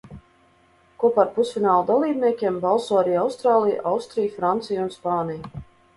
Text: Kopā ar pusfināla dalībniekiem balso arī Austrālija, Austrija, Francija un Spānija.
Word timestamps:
Kopā 1.01 1.21
ar 1.23 1.27
pusfināla 1.35 1.83
dalībniekiem 1.91 2.57
balso 2.63 2.99
arī 3.03 3.15
Austrālija, 3.25 3.85
Austrija, 3.93 4.35
Francija 4.41 4.87
un 4.87 4.91
Spānija. 4.97 5.67